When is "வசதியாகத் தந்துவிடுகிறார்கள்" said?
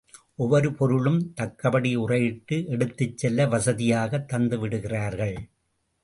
3.45-5.35